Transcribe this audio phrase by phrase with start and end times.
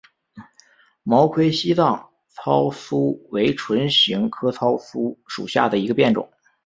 [1.03, 6.27] 毛盔西藏糙苏为唇形科糙苏属下的一个变种。